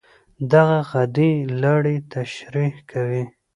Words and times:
دغه 0.51 0.77
غدې 0.89 1.31
لاړې 1.61 1.95
ترشح 2.11 2.73
کوي. 2.91 3.23